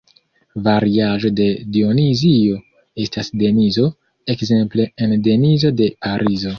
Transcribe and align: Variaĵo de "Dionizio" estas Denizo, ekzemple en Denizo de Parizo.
Variaĵo 0.67 1.31
de 1.39 1.45
"Dionizio" 1.75 2.59
estas 3.05 3.31
Denizo, 3.45 3.89
ekzemple 4.37 4.91
en 5.07 5.19
Denizo 5.33 5.77
de 5.83 5.95
Parizo. 6.05 6.49